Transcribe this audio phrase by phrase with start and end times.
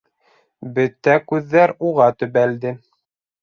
[0.77, 2.73] Бөтә күҙҙәр уға төбәлде.